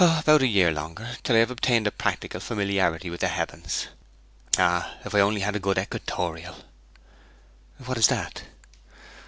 'About 0.03 0.41
a 0.41 0.47
year 0.47 0.71
longer 0.71 1.15
till 1.21 1.35
I 1.35 1.39
have 1.41 1.51
obtained 1.51 1.85
a 1.85 1.91
practical 1.91 2.39
familiarity 2.39 3.11
with 3.11 3.19
the 3.19 3.27
heavens. 3.27 3.85
Ah, 4.57 4.95
if 5.05 5.13
I 5.13 5.19
only 5.19 5.41
had 5.41 5.55
a 5.55 5.59
good 5.59 5.77
equatorial!' 5.77 6.57
'What 7.85 7.99
is 7.99 8.07
that?' 8.07 8.41